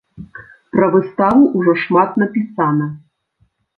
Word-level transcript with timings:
Пра 0.75 0.87
выставу 0.95 1.51
ўжо 1.61 1.75
шмат 1.83 2.17
напісана. 2.23 2.85